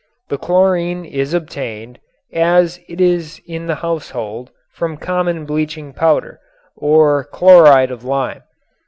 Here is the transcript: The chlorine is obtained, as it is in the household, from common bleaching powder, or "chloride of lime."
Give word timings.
The 0.29 0.37
chlorine 0.39 1.05
is 1.05 1.35
obtained, 1.35 1.99
as 2.33 2.79
it 2.89 2.99
is 2.99 3.39
in 3.45 3.67
the 3.67 3.75
household, 3.85 4.49
from 4.73 4.97
common 4.97 5.45
bleaching 5.45 5.93
powder, 5.93 6.39
or 6.75 7.25
"chloride 7.25 7.91
of 7.91 8.03
lime." 8.03 8.41